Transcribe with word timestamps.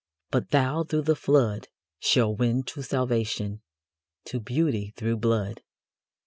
But 0.31 0.49
thou 0.49 0.83
through 0.83 1.03
the 1.03 1.15
flood 1.15 1.67
Shall 1.99 2.35
win 2.35 2.63
to 2.63 2.81
salvation, 2.81 3.61
To 4.25 4.39
Beauty 4.39 4.95
through 4.97 5.17
blood. 5.17 5.61